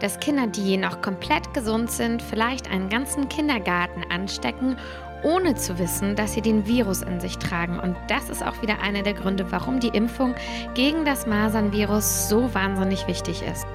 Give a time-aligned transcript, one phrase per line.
[0.00, 4.76] dass Kinder, die noch komplett gesund sind, vielleicht einen ganzen Kindergarten anstecken,
[5.22, 7.78] ohne zu wissen, dass sie den Virus in sich tragen.
[7.80, 10.34] Und das ist auch wieder einer der Gründe, warum die Impfung
[10.74, 13.66] gegen das Masernvirus so wahnsinnig wichtig ist.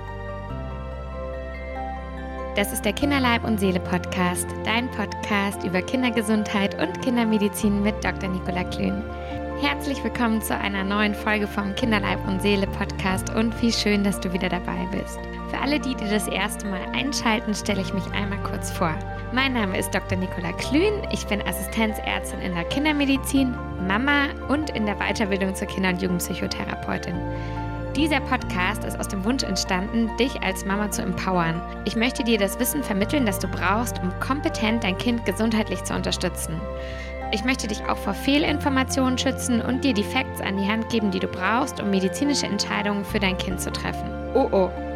[2.56, 8.30] Das ist der Kinderleib und Seele Podcast, dein Podcast über Kindergesundheit und Kindermedizin mit Dr.
[8.30, 9.02] Nicola Klün.
[9.60, 14.20] Herzlich willkommen zu einer neuen Folge vom Kinderleib und Seele Podcast und wie schön, dass
[14.20, 15.20] du wieder dabei bist.
[15.54, 18.98] Für alle, die, die das erste Mal einschalten, stelle ich mich einmal kurz vor.
[19.34, 20.18] Mein Name ist Dr.
[20.18, 20.94] Nicola Klün.
[21.12, 23.54] Ich bin Assistenzärztin in der Kindermedizin,
[23.88, 27.14] Mama und in der Weiterbildung zur Kinder- und Jugendpsychotherapeutin.
[27.96, 31.62] Dieser Podcast ist aus dem Wunsch entstanden, dich als Mama zu empowern.
[31.86, 35.94] Ich möchte dir das Wissen vermitteln, das du brauchst, um kompetent dein Kind gesundheitlich zu
[35.94, 36.60] unterstützen.
[37.32, 41.12] Ich möchte dich auch vor Fehlinformationen schützen und dir die Facts an die Hand geben,
[41.12, 44.10] die du brauchst, um medizinische Entscheidungen für dein Kind zu treffen.
[44.34, 44.93] Oh oh.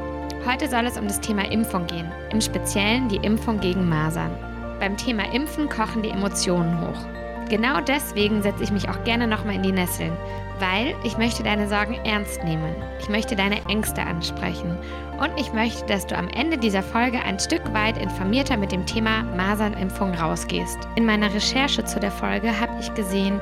[0.48, 4.32] Heute soll es um das Thema Impfung gehen, im Speziellen die Impfung gegen Masern.
[4.80, 7.06] Beim Thema Impfen kochen die Emotionen hoch.
[7.50, 10.14] Genau deswegen setze ich mich auch gerne nochmal in die Nesseln,
[10.60, 12.74] weil ich möchte deine Sorgen ernst nehmen.
[13.02, 14.78] Ich möchte deine Ängste ansprechen
[15.20, 18.86] und ich möchte, dass du am Ende dieser Folge ein Stück weit informierter mit dem
[18.86, 20.80] Thema Masernimpfung rausgehst.
[20.96, 23.42] In meiner Recherche zu der Folge habe ich gesehen,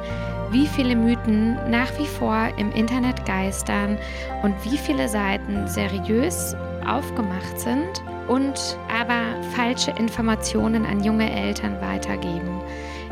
[0.50, 4.00] wie viele Mythen nach wie vor im Internet geistern
[4.42, 6.56] und wie viele Seiten seriös
[6.88, 12.62] aufgemacht sind und aber falsche Informationen an junge Eltern weitergeben.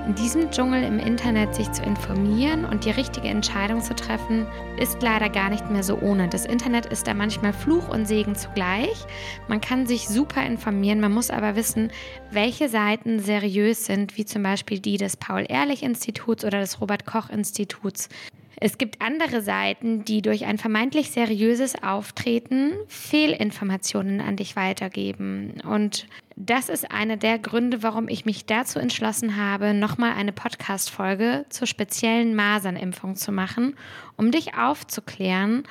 [0.06, 4.46] In diesem Dschungel im Internet sich zu informieren und die richtige Entscheidung zu treffen,
[4.78, 6.28] ist leider gar nicht mehr so ohne.
[6.28, 9.06] Das Internet ist da manchmal Fluch und Segen zugleich.
[9.48, 11.90] Man kann sich super informieren, man muss aber wissen,
[12.32, 18.10] welche Seiten seriös sind, wie zum Beispiel die des Paul-Ehrlich-Instituts oder des Robert-Koch-Instituts.
[18.60, 25.62] Es gibt andere Seiten, die durch ein vermeintlich seriöses Auftreten Fehlinformationen an dich weitergeben.
[25.68, 31.46] Und das ist einer der Gründe, warum ich mich dazu entschlossen habe, nochmal eine Podcast-Folge
[31.50, 33.76] zur speziellen Masernimpfung zu machen,
[34.18, 35.64] um dich aufzuklären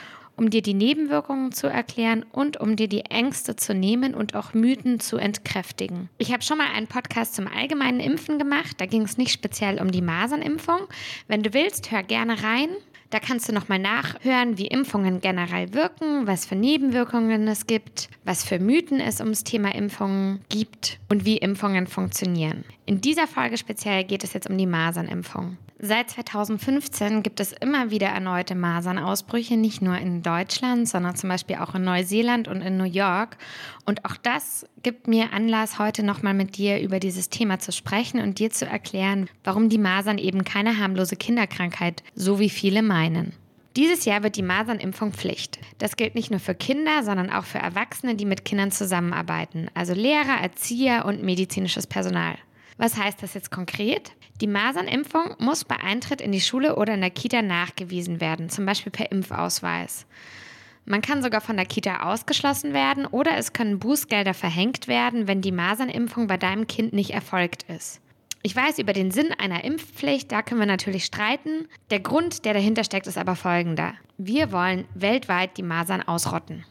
[0.43, 4.55] um dir die Nebenwirkungen zu erklären und um dir die Ängste zu nehmen und auch
[4.55, 6.09] Mythen zu entkräftigen.
[6.19, 8.75] Ich habe schon mal einen Podcast zum allgemeinen Impfen gemacht.
[8.79, 10.81] Da ging es nicht speziell um die Masernimpfung.
[11.29, 12.71] Wenn du willst, hör gerne rein.
[13.11, 18.43] Da kannst du nochmal nachhören, wie Impfungen generell wirken, was für Nebenwirkungen es gibt, was
[18.43, 22.65] für Mythen es ums Thema Impfungen gibt und wie Impfungen funktionieren.
[22.85, 25.57] In dieser Folge speziell geht es jetzt um die Masernimpfung.
[25.79, 31.57] Seit 2015 gibt es immer wieder erneute Masernausbrüche, nicht nur in Deutschland, sondern zum Beispiel
[31.57, 33.37] auch in Neuseeland und in New York.
[33.85, 38.21] Und auch das gibt mir Anlass, heute nochmal mit dir über dieses Thema zu sprechen
[38.21, 43.33] und dir zu erklären, warum die Masern eben keine harmlose Kinderkrankheit, so wie viele meinen.
[43.77, 45.59] Dieses Jahr wird die Masernimpfung Pflicht.
[45.79, 49.95] Das gilt nicht nur für Kinder, sondern auch für Erwachsene, die mit Kindern zusammenarbeiten, also
[49.95, 52.37] Lehrer, Erzieher und medizinisches Personal.
[52.83, 54.11] Was heißt das jetzt konkret?
[54.41, 58.67] Die Masernimpfung muss bei Eintritt in die Schule oder in der Kita nachgewiesen werden, zum
[58.67, 60.05] Beispiel per Impfausweis.
[60.85, 65.43] Man kann sogar von der Kita ausgeschlossen werden oder es können Bußgelder verhängt werden, wenn
[65.43, 68.01] die Masernimpfung bei deinem Kind nicht erfolgt ist.
[68.43, 71.69] Ich weiß über den Sinn einer Impfpflicht, da können wir natürlich streiten.
[71.93, 73.95] Der Grund, der dahinter steckt, ist aber folgender.
[74.19, 76.65] Wir wollen weltweit die Masern ausrotten.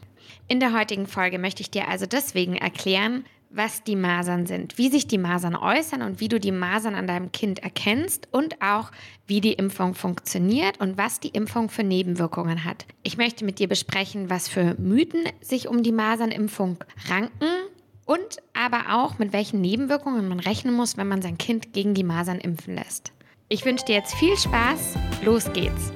[0.46, 3.24] In der heutigen Folge möchte ich dir also deswegen erklären,
[3.54, 7.06] was die Masern sind, wie sich die Masern äußern und wie du die Masern an
[7.06, 8.90] deinem Kind erkennst und auch
[9.26, 12.86] wie die Impfung funktioniert und was die Impfung für Nebenwirkungen hat.
[13.02, 17.46] Ich möchte mit dir besprechen, was für Mythen sich um die Masernimpfung ranken
[18.06, 22.04] und aber auch mit welchen Nebenwirkungen man rechnen muss, wenn man sein Kind gegen die
[22.04, 23.12] Masern impfen lässt.
[23.48, 24.94] Ich wünsche dir jetzt viel Spaß.
[25.24, 25.92] Los geht's.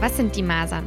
[0.00, 0.86] Was sind die Masern?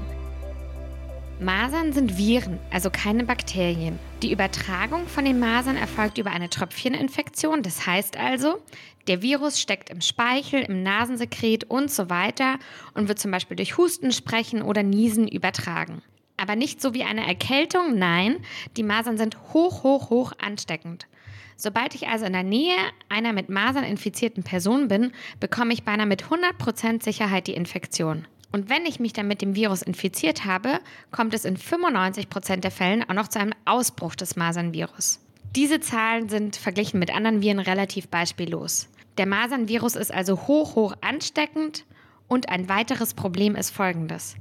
[1.39, 3.97] Masern sind Viren, also keine Bakterien.
[4.21, 7.63] Die Übertragung von den Masern erfolgt über eine Tröpfcheninfektion.
[7.63, 8.61] Das heißt also,
[9.07, 12.59] der Virus steckt im Speichel, im Nasensekret und so weiter
[12.93, 16.01] und wird zum Beispiel durch Husten, Sprechen oder Niesen übertragen.
[16.35, 18.39] Aber nicht so wie eine Erkältung, nein,
[18.75, 21.07] die Masern sind hoch, hoch, hoch ansteckend.
[21.55, 22.75] Sobald ich also in der Nähe
[23.07, 28.27] einer mit Masern infizierten Person bin, bekomme ich beinahe mit 100% Sicherheit die Infektion.
[28.51, 30.79] Und wenn ich mich dann mit dem Virus infiziert habe,
[31.11, 35.19] kommt es in 95% der Fällen auch noch zu einem Ausbruch des Masernvirus.
[35.55, 38.87] Diese Zahlen sind verglichen mit anderen Viren relativ beispiellos.
[39.17, 41.85] Der Masernvirus ist also hoch, hoch ansteckend
[42.27, 44.35] und ein weiteres Problem ist folgendes.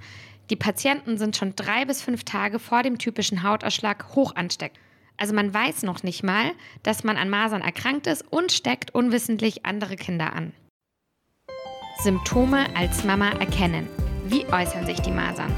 [0.50, 4.78] Die Patienten sind schon drei bis fünf Tage vor dem typischen Hautausschlag hoch ansteckend.
[5.18, 6.52] Also man weiß noch nicht mal,
[6.84, 10.52] dass man an Masern erkrankt ist und steckt unwissentlich andere Kinder an.
[12.00, 13.88] Symptome als Mama erkennen.
[14.26, 15.52] Wie äußern sich die Masern?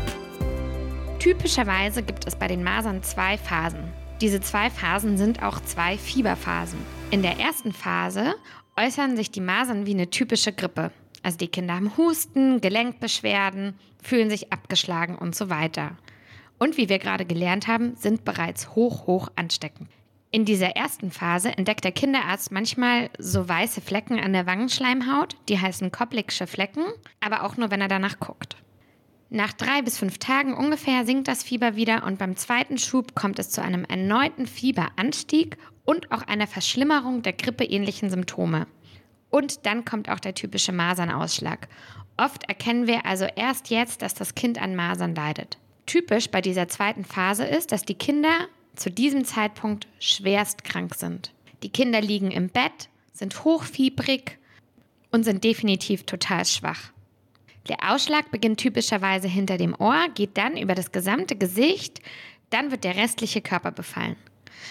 [1.18, 3.92] Typischerweise gibt es bei den Masern zwei Phasen.
[4.22, 6.78] Diese zwei Phasen sind auch zwei Fieberphasen.
[7.10, 8.34] In der ersten Phase
[8.74, 10.92] äußern sich die Masern wie eine typische Grippe.
[11.22, 15.98] Also die Kinder haben Husten, Gelenkbeschwerden, fühlen sich abgeschlagen und so weiter.
[16.58, 19.90] Und wie wir gerade gelernt haben, sind bereits hoch, hoch ansteckend.
[20.32, 25.58] In dieser ersten Phase entdeckt der Kinderarzt manchmal so weiße Flecken an der Wangenschleimhaut, die
[25.58, 26.84] heißen Koppliksche Flecken,
[27.18, 28.56] aber auch nur, wenn er danach guckt.
[29.28, 33.40] Nach drei bis fünf Tagen ungefähr sinkt das Fieber wieder und beim zweiten Schub kommt
[33.40, 38.68] es zu einem erneuten Fieberanstieg und auch einer Verschlimmerung der grippeähnlichen Symptome.
[39.30, 41.68] Und dann kommt auch der typische Masernausschlag.
[42.16, 45.58] Oft erkennen wir also erst jetzt, dass das Kind an Masern leidet.
[45.86, 51.32] Typisch bei dieser zweiten Phase ist, dass die Kinder zu diesem Zeitpunkt schwerst krank sind.
[51.62, 54.38] Die Kinder liegen im Bett, sind hochfiebrig
[55.10, 56.92] und sind definitiv total schwach.
[57.68, 62.00] Der Ausschlag beginnt typischerweise hinter dem Ohr, geht dann über das gesamte Gesicht,
[62.48, 64.16] dann wird der restliche Körper befallen.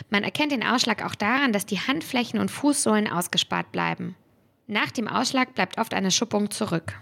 [0.10, 4.16] Man erkennt den Ausschlag auch daran, dass die Handflächen und Fußsohlen ausgespart bleiben.
[4.68, 7.00] Nach dem Ausschlag bleibt oft eine Schuppung zurück.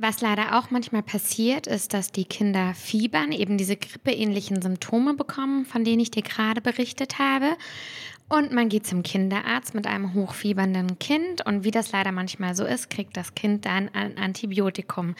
[0.00, 5.66] Was leider auch manchmal passiert, ist, dass die Kinder fiebern, eben diese grippeähnlichen Symptome bekommen,
[5.66, 7.56] von denen ich dir gerade berichtet habe.
[8.28, 12.64] Und man geht zum Kinderarzt mit einem hochfiebernden Kind und wie das leider manchmal so
[12.64, 15.16] ist, kriegt das Kind dann ein Antibiotikum.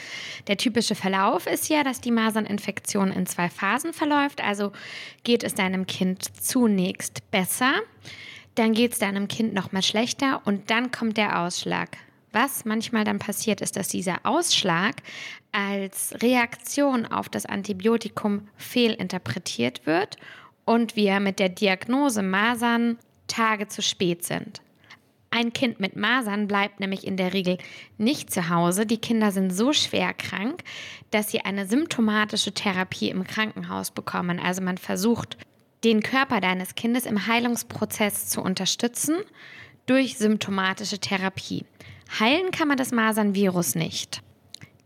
[0.47, 4.45] Der typische Verlauf ist ja, dass die Maserninfektion in zwei Phasen verläuft.
[4.45, 4.71] Also
[5.25, 7.73] geht es deinem Kind zunächst besser,
[8.55, 11.97] dann geht es deinem Kind nochmal schlechter und dann kommt der Ausschlag.
[12.33, 14.97] Was manchmal dann passiert, ist, dass dieser Ausschlag
[15.53, 20.17] als Reaktion auf das Antibiotikum fehlinterpretiert wird
[20.65, 24.61] und wir mit der Diagnose Masern Tage zu spät sind.
[25.31, 27.59] Ein Kind mit Masern bleibt nämlich in der Regel
[27.99, 28.87] nicht zu Hause.
[28.87, 30.63] Die Kinder sind so schwer krank,
[31.11, 34.41] dass sie eine symptomatische Therapie im Krankenhaus bekommen.
[34.41, 35.37] Also man versucht,
[35.85, 39.17] den Körper deines Kindes im Heilungsprozess zu unterstützen
[39.87, 41.65] durch symptomatische Therapie.
[42.19, 44.23] Heilen kann man das Masernvirus nicht.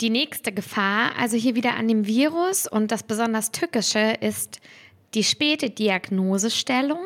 [0.00, 4.60] Die nächste Gefahr, also hier wieder an dem Virus und das besonders Tückische, ist
[5.14, 7.04] die späte Diagnosestellung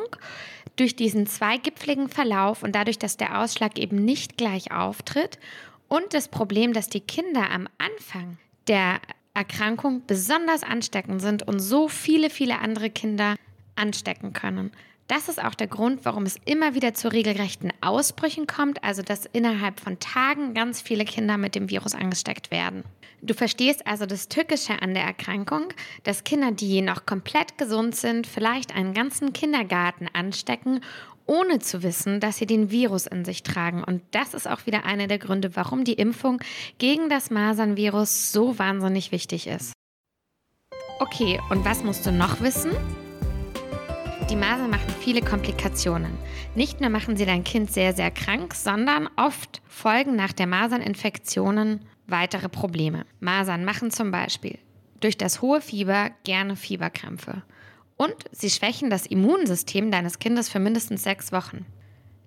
[0.77, 5.39] durch diesen zweigipfligen Verlauf und dadurch, dass der Ausschlag eben nicht gleich auftritt
[5.89, 8.39] und das Problem, dass die Kinder am Anfang
[8.69, 9.01] der
[9.35, 13.37] Erkrankung besonders ansteckend sind und so viele, viele andere Kinder
[13.75, 14.73] anstecken können.
[15.09, 19.27] Das ist auch der Grund, warum es immer wieder zu regelrechten Ausbrüchen kommt, also dass
[19.27, 22.83] innerhalb von Tagen ganz viele Kinder mit dem Virus angesteckt werden.
[23.23, 25.69] Du verstehst also das Tückische an der Erkrankung,
[26.03, 30.81] dass Kinder, die noch komplett gesund sind, vielleicht einen ganzen Kindergarten anstecken,
[31.27, 33.85] ohne zu wissen, dass sie den Virus in sich tragen.
[33.85, 36.41] Und das ist auch wieder einer der Gründe, warum die Impfung
[36.79, 39.73] gegen das Masernvirus so wahnsinnig wichtig ist.
[40.99, 42.71] Okay, und was musst du noch wissen?
[44.29, 46.19] Die Masern machen viele Komplikationen.
[46.57, 51.83] Nicht nur machen sie dein Kind sehr, sehr krank, sondern oft folgen nach der Maserninfektionen
[52.09, 53.07] weitere Probleme.
[53.21, 54.59] Masern machen zum Beispiel
[54.99, 57.43] durch das hohe Fieber gerne Fieberkrämpfe.
[57.97, 61.65] Und sie schwächen das Immunsystem deines Kindes für mindestens sechs Wochen.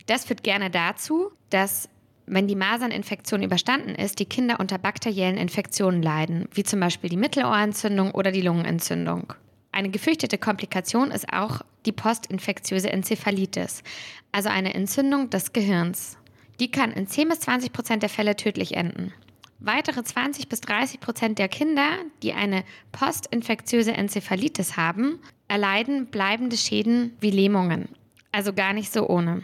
[0.05, 1.89] Das führt gerne dazu, dass
[2.25, 7.17] wenn die Maserninfektion überstanden ist, die Kinder unter bakteriellen Infektionen leiden, wie zum Beispiel die
[7.17, 9.33] Mittelohrentzündung oder die Lungenentzündung.
[9.71, 13.83] Eine gefürchtete Komplikation ist auch die postinfektiöse Enzephalitis,
[14.31, 16.18] also eine Entzündung des Gehirns.
[16.59, 19.14] Die kann in 10 bis 20 Prozent der Fälle tödlich enden.
[19.59, 21.90] Weitere 20 bis 30 Prozent der Kinder,
[22.23, 27.90] die eine postinfektiöse Enzephalitis haben, erleiden bleibende Schäden wie Lähmungen.
[28.31, 29.44] Also gar nicht so ohne.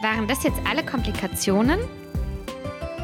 [0.00, 1.80] Waren das jetzt alle Komplikationen?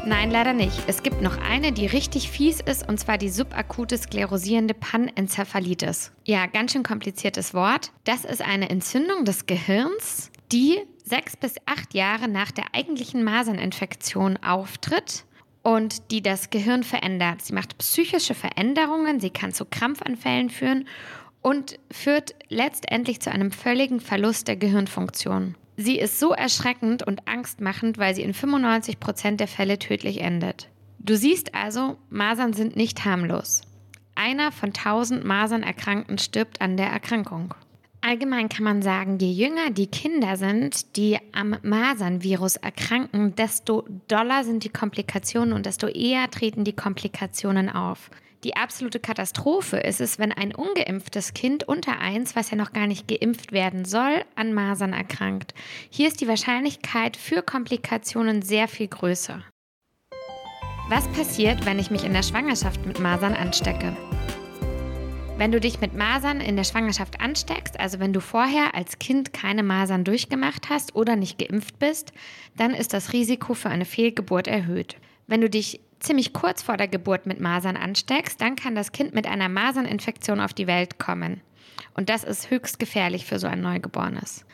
[0.07, 0.83] Nein, leider nicht.
[0.85, 6.11] Es gibt noch eine, die richtig fies ist, und zwar die subakute sklerosierende Panenzephalitis.
[6.25, 7.91] Ja, ganz schön kompliziertes Wort.
[8.03, 14.37] Das ist eine Entzündung des Gehirns, die sechs bis acht Jahre nach der eigentlichen Maserninfektion
[14.37, 15.25] auftritt
[15.63, 17.41] und die das Gehirn verändert.
[17.41, 20.87] Sie macht psychische Veränderungen, sie kann zu Krampfanfällen führen
[21.41, 25.55] und führt letztendlich zu einem völligen Verlust der Gehirnfunktion.
[25.77, 30.69] Sie ist so erschreckend und angstmachend, weil sie in 95 Prozent der Fälle tödlich endet.
[30.99, 33.61] Du siehst also, Masern sind nicht harmlos.
[34.15, 37.53] Einer von 1000 Masernerkrankten stirbt an der Erkrankung.
[37.99, 44.43] Allgemein kann man sagen, je jünger die Kinder sind, die am Masernvirus erkranken, desto doller
[44.43, 48.11] sind die Komplikationen und desto eher treten die Komplikationen auf.
[48.43, 52.85] Die absolute Katastrophe ist es, wenn ein ungeimpftes Kind unter eins, was ja noch gar
[52.85, 55.53] nicht geimpft werden soll, an Masern erkrankt.
[55.89, 59.41] Hier ist die Wahrscheinlichkeit für Komplikationen sehr viel größer.
[60.89, 63.97] Was passiert, wenn ich mich in der Schwangerschaft mit Masern anstecke?
[65.37, 69.33] Wenn du dich mit Masern in der Schwangerschaft ansteckst, also wenn du vorher als Kind
[69.33, 72.13] keine Masern durchgemacht hast oder nicht geimpft bist,
[72.55, 74.95] dann ist das Risiko für eine Fehlgeburt erhöht.
[75.27, 79.13] Wenn du dich ziemlich kurz vor der Geburt mit Masern ansteckst, dann kann das Kind
[79.13, 81.41] mit einer Maserninfektion auf die Welt kommen.
[81.93, 84.45] Und das ist höchst gefährlich für so ein Neugeborenes.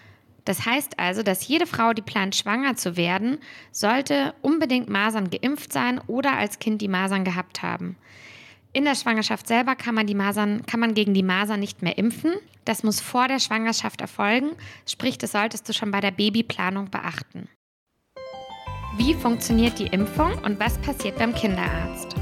[0.45, 3.37] Das heißt also, dass jede Frau, die plant, schwanger zu werden,
[3.71, 7.95] sollte unbedingt Masern geimpft sein oder als Kind die Masern gehabt haben.
[8.73, 11.97] In der Schwangerschaft selber kann man, die Masern, kann man gegen die Masern nicht mehr
[11.97, 12.33] impfen.
[12.65, 14.51] Das muss vor der Schwangerschaft erfolgen,
[14.87, 17.49] sprich, das solltest du schon bei der Babyplanung beachten.
[19.03, 22.15] Wie funktioniert die Impfung und was passiert beim Kinderarzt?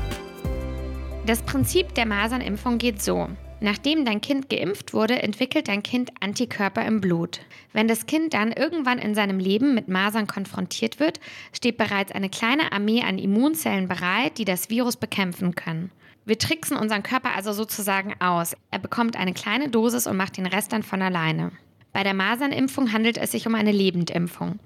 [1.26, 3.28] Das Prinzip der Masernimpfung geht so.
[3.60, 7.42] Nachdem dein Kind geimpft wurde, entwickelt dein Kind Antikörper im Blut.
[7.74, 11.20] Wenn das Kind dann irgendwann in seinem Leben mit Masern konfrontiert wird,
[11.52, 15.92] steht bereits eine kleine Armee an Immunzellen bereit, die das Virus bekämpfen können.
[16.24, 18.56] Wir tricksen unseren Körper also sozusagen aus.
[18.72, 21.52] Er bekommt eine kleine Dosis und macht den Rest dann von alleine.
[21.92, 24.60] Bei der Masernimpfung handelt es sich um eine Lebendimpfung.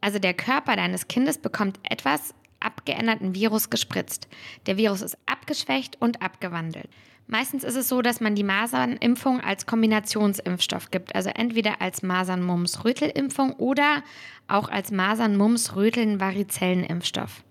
[0.00, 4.28] Also der Körper deines Kindes bekommt etwas abgeänderten Virus gespritzt.
[4.66, 6.88] Der Virus ist abgeschwächt und abgewandelt.
[7.28, 13.54] Meistens ist es so, dass man die Masernimpfung als Kombinationsimpfstoff gibt, also entweder als Masern-Mumps-Rötel-Impfung
[13.54, 14.04] oder
[14.46, 17.42] auch als Masern-Mumps-Röteln-Varizellen-Impfstoff.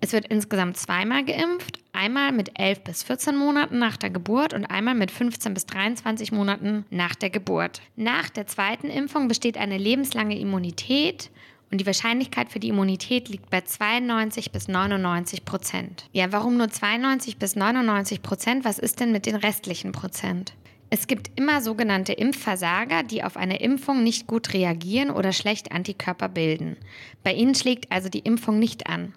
[0.00, 4.66] Es wird insgesamt zweimal geimpft, einmal mit 11 bis 14 Monaten nach der Geburt und
[4.66, 7.80] einmal mit 15 bis 23 Monaten nach der Geburt.
[7.96, 11.30] Nach der zweiten Impfung besteht eine lebenslange Immunität
[11.70, 16.08] und die Wahrscheinlichkeit für die Immunität liegt bei 92 bis 99 Prozent.
[16.12, 18.64] Ja, warum nur 92 bis 99 Prozent?
[18.64, 20.54] Was ist denn mit den restlichen Prozent?
[20.88, 26.28] Es gibt immer sogenannte Impfversager, die auf eine Impfung nicht gut reagieren oder schlecht Antikörper
[26.28, 26.76] bilden.
[27.24, 29.12] Bei ihnen schlägt also die Impfung nicht an.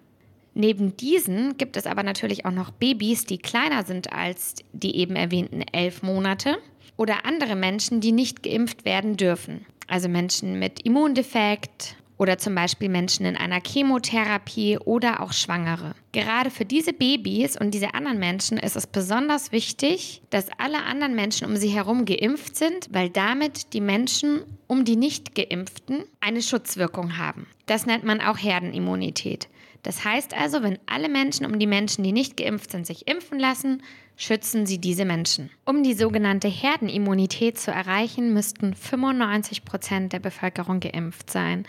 [0.55, 5.15] Neben diesen gibt es aber natürlich auch noch Babys, die kleiner sind als die eben
[5.15, 6.57] erwähnten elf Monate
[6.97, 9.65] oder andere Menschen, die nicht geimpft werden dürfen.
[9.87, 15.95] Also Menschen mit Immundefekt oder zum Beispiel Menschen in einer Chemotherapie oder auch Schwangere.
[16.11, 21.15] Gerade für diese Babys und diese anderen Menschen ist es besonders wichtig, dass alle anderen
[21.15, 26.41] Menschen um sie herum geimpft sind, weil damit die Menschen um die nicht geimpften eine
[26.41, 27.47] Schutzwirkung haben.
[27.65, 29.47] Das nennt man auch Herdenimmunität.
[29.83, 33.39] Das heißt also, wenn alle Menschen um die Menschen, die nicht geimpft sind, sich impfen
[33.39, 33.81] lassen,
[34.19, 35.49] schützen sie diese Menschen.
[35.65, 41.63] Um die sogenannte Herdenimmunität zu erreichen, müssten 95 Prozent der Bevölkerung geimpft sein.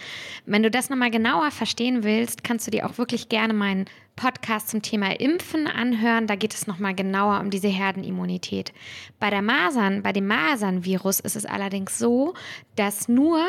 [0.47, 3.85] Wenn du das nochmal genauer verstehen willst, kannst du dir auch wirklich gerne meinen
[4.17, 6.27] Podcast zum Thema Impfen anhören.
[6.27, 8.73] Da geht es nochmal genauer um diese Herdenimmunität.
[9.21, 12.35] Bei der Masern, bei dem Masernvirus ist es allerdings so,
[12.75, 13.47] dass nur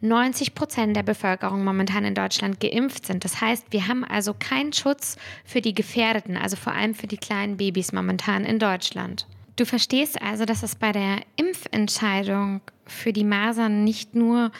[0.00, 3.24] 90 Prozent der Bevölkerung momentan in Deutschland geimpft sind.
[3.24, 7.18] Das heißt, wir haben also keinen Schutz für die Gefährdeten, also vor allem für die
[7.18, 9.26] kleinen Babys momentan in Deutschland.
[9.56, 14.52] Du verstehst also, dass es bei der Impfentscheidung für die Masern nicht nur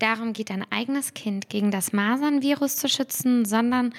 [0.00, 3.94] darum geht, ein eigenes Kind gegen das Masernvirus zu schützen, sondern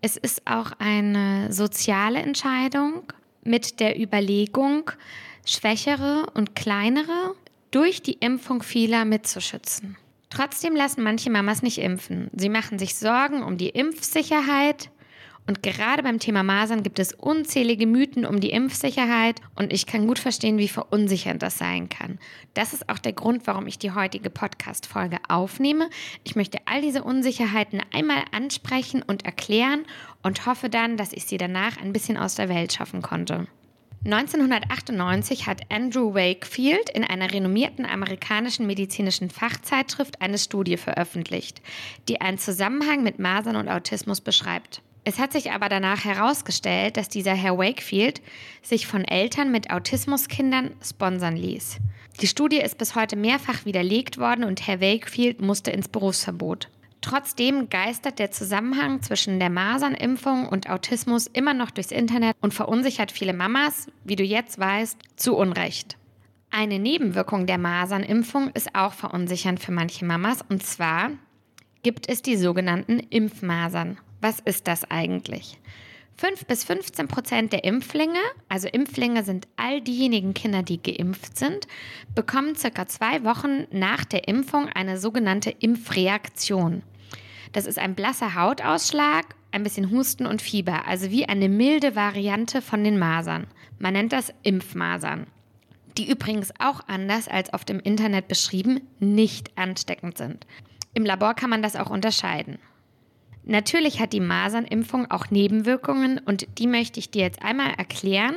[0.00, 3.04] es ist auch eine soziale Entscheidung
[3.44, 4.90] mit der Überlegung,
[5.46, 7.36] schwächere und kleinere
[7.70, 9.96] durch die Impfung vieler mitzuschützen.
[10.32, 12.30] Trotzdem lassen manche Mamas nicht impfen.
[12.32, 14.88] Sie machen sich Sorgen um die Impfsicherheit.
[15.46, 20.06] Und gerade beim Thema Masern gibt es unzählige Mythen um die Impfsicherheit und ich kann
[20.06, 22.18] gut verstehen, wie verunsichernd das sein kann.
[22.54, 25.90] Das ist auch der Grund, warum ich die heutige Podcast-Folge aufnehme.
[26.24, 29.84] Ich möchte all diese Unsicherheiten einmal ansprechen und erklären
[30.22, 33.48] und hoffe dann, dass ich sie danach ein bisschen aus der Welt schaffen konnte.
[34.04, 41.62] 1998 hat Andrew Wakefield in einer renommierten amerikanischen medizinischen Fachzeitschrift eine Studie veröffentlicht,
[42.08, 44.82] die einen Zusammenhang mit Masern und Autismus beschreibt.
[45.04, 48.20] Es hat sich aber danach herausgestellt, dass dieser Herr Wakefield
[48.60, 51.78] sich von Eltern mit Autismuskindern sponsern ließ.
[52.20, 56.68] Die Studie ist bis heute mehrfach widerlegt worden und Herr Wakefield musste ins Berufsverbot.
[57.02, 63.10] Trotzdem geistert der Zusammenhang zwischen der Masernimpfung und Autismus immer noch durchs Internet und verunsichert
[63.10, 65.98] viele Mamas, wie du jetzt weißt, zu Unrecht.
[66.50, 71.10] Eine Nebenwirkung der Masernimpfung ist auch verunsichernd für manche Mamas und zwar
[71.82, 73.98] gibt es die sogenannten Impfmasern.
[74.20, 75.58] Was ist das eigentlich?
[76.18, 81.66] 5 bis 15 Prozent der Impflinge, also Impflinge sind all diejenigen Kinder, die geimpft sind,
[82.14, 86.82] bekommen circa zwei Wochen nach der Impfung eine sogenannte Impfreaktion.
[87.52, 92.62] Das ist ein blasser Hautausschlag, ein bisschen Husten und Fieber, also wie eine milde Variante
[92.62, 93.46] von den Masern.
[93.78, 95.26] Man nennt das Impfmasern,
[95.98, 100.46] die übrigens auch anders als auf dem Internet beschrieben nicht ansteckend sind.
[100.94, 102.58] Im Labor kann man das auch unterscheiden.
[103.44, 108.36] Natürlich hat die Masernimpfung auch Nebenwirkungen und die möchte ich dir jetzt einmal erklären,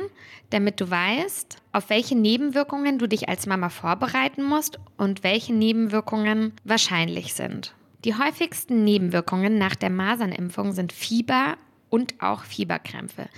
[0.50, 6.52] damit du weißt, auf welche Nebenwirkungen du dich als Mama vorbereiten musst und welche Nebenwirkungen
[6.64, 7.72] wahrscheinlich sind.
[8.06, 11.56] Die häufigsten Nebenwirkungen nach der Masernimpfung sind Fieber
[11.90, 13.28] und auch Fieberkrämpfe.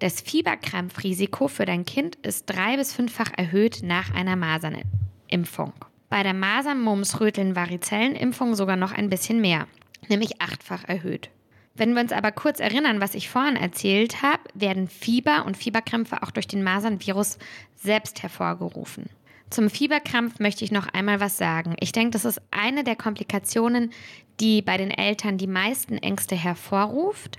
[0.00, 5.72] Das Fieberkrampfrisiko für dein Kind ist drei- bis fünffach erhöht nach einer Masernimpfung.
[6.08, 9.68] Bei der Masern-, Mumps-, Röteln-, Varizellenimpfung sogar noch ein bisschen mehr
[10.08, 11.30] nämlich achtfach erhöht.
[11.74, 16.22] Wenn wir uns aber kurz erinnern, was ich vorhin erzählt habe, werden Fieber und Fieberkrämpfe
[16.22, 17.38] auch durch den Masernvirus
[17.74, 19.06] selbst hervorgerufen.
[19.50, 21.76] Zum Fieberkrampf möchte ich noch einmal was sagen.
[21.78, 23.92] Ich denke, das ist eine der Komplikationen,
[24.40, 27.38] die bei den Eltern die meisten Ängste hervorruft.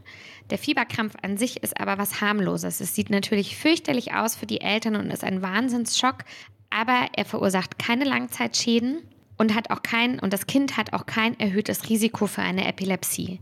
[0.50, 2.80] Der Fieberkrampf an sich ist aber was harmloses.
[2.80, 6.24] Es sieht natürlich fürchterlich aus für die Eltern und ist ein Wahnsinnsschock,
[6.70, 9.00] aber er verursacht keine Langzeitschäden
[9.38, 13.40] und hat auch kein und das Kind hat auch kein erhöhtes Risiko für eine Epilepsie.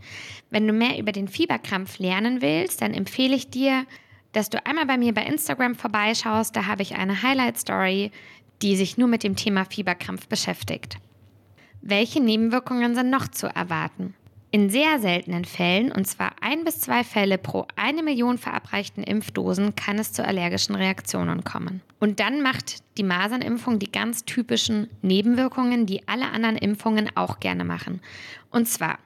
[0.50, 3.86] Wenn du mehr über den Fieberkrampf lernen willst, dann empfehle ich dir,
[4.32, 6.56] dass du einmal bei mir bei Instagram vorbeischaust.
[6.56, 8.12] Da habe ich eine Highlight Story,
[8.64, 10.98] die sich nur mit dem Thema Fieberkrampf beschäftigt.
[11.82, 14.16] Welche Nebenwirkungen sind noch zu erwarten?
[14.52, 19.76] In sehr seltenen Fällen, und zwar ein bis zwei Fälle pro eine Million verabreichten Impfdosen,
[19.76, 21.82] kann es zu allergischen Reaktionen kommen.
[22.00, 27.66] Und dann macht die Masernimpfung die ganz typischen Nebenwirkungen, die alle anderen Impfungen auch gerne
[27.66, 28.00] machen.
[28.52, 29.00] Und zwar,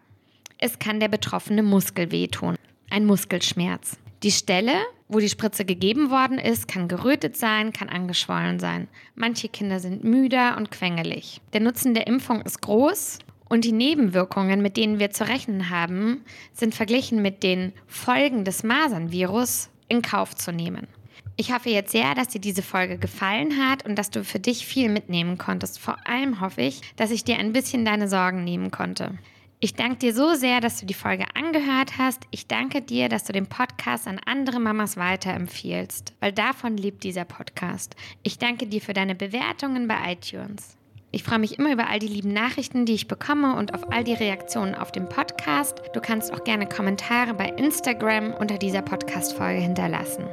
[0.59, 2.57] es kann der betroffene Muskel wehtun,
[2.89, 3.97] ein Muskelschmerz.
[4.23, 4.73] Die Stelle,
[5.07, 8.87] wo die Spritze gegeben worden ist, kann gerötet sein, kann angeschwollen sein.
[9.13, 11.39] Manche Kinder sind müder und quengelig.
[11.53, 16.23] Der Nutzen der Impfung ist groß und die Nebenwirkungen, mit denen wir zu rechnen haben,
[16.51, 20.87] sind verglichen mit den Folgen des Masernvirus in Kauf zu nehmen.
[21.35, 24.65] Ich hoffe jetzt sehr, dass dir diese Folge gefallen hat und dass du für dich
[24.65, 25.79] viel mitnehmen konntest.
[25.79, 29.19] Vor allem hoffe ich, dass ich dir ein bisschen deine Sorgen nehmen konnte.
[29.59, 32.21] Ich danke dir so sehr, dass du die Folge angehört hast.
[32.29, 37.25] Ich danke dir, dass du den Podcast an andere Mamas weiterempfiehlst, weil davon lebt dieser
[37.25, 37.95] Podcast.
[38.21, 40.77] Ich danke dir für deine Bewertungen bei iTunes.
[41.11, 44.03] Ich freue mich immer über all die lieben Nachrichten, die ich bekomme und auf all
[44.03, 45.81] die Reaktionen auf dem Podcast.
[45.93, 50.25] Du kannst auch gerne Kommentare bei Instagram unter dieser Podcast-Folge hinterlassen.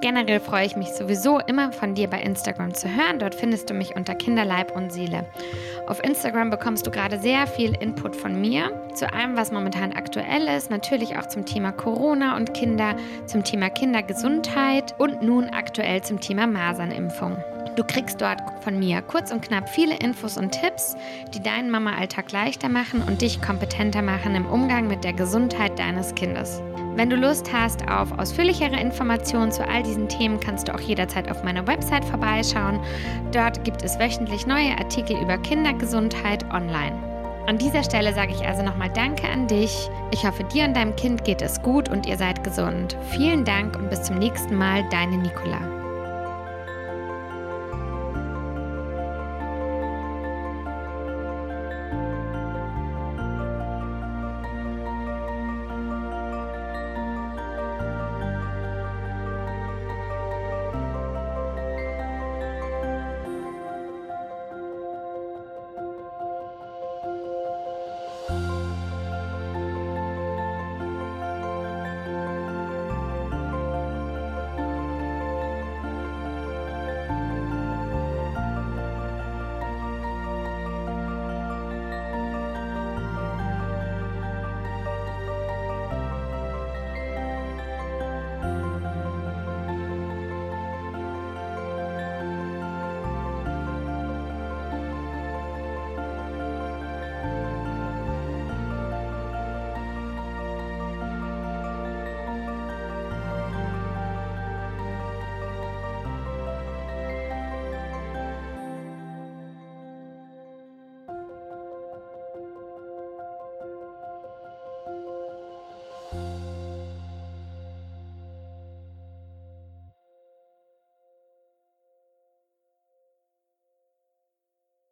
[0.00, 3.18] Generell freue ich mich sowieso immer von dir bei Instagram zu hören.
[3.18, 5.26] Dort findest du mich unter Kinderleib und Seele.
[5.86, 10.48] Auf Instagram bekommst du gerade sehr viel Input von mir zu allem, was momentan aktuell
[10.48, 10.70] ist.
[10.70, 16.46] Natürlich auch zum Thema Corona und Kinder, zum Thema Kindergesundheit und nun aktuell zum Thema
[16.46, 17.36] Masernimpfung.
[17.76, 20.96] Du kriegst dort von mir kurz und knapp viele Infos und Tipps,
[21.34, 26.14] die deinen Mama-Alltag leichter machen und dich kompetenter machen im Umgang mit der Gesundheit deines
[26.14, 26.62] Kindes.
[26.94, 31.30] Wenn du Lust hast auf ausführlichere Informationen zu all diesen Themen, kannst du auch jederzeit
[31.30, 32.80] auf meiner Website vorbeischauen.
[33.32, 36.96] Dort gibt es wöchentlich neue Artikel über Kindergesundheit online.
[37.46, 39.90] An dieser Stelle sage ich also nochmal Danke an dich.
[40.12, 42.96] Ich hoffe, dir und deinem Kind geht es gut und ihr seid gesund.
[43.10, 45.75] Vielen Dank und bis zum nächsten Mal, deine Nicola.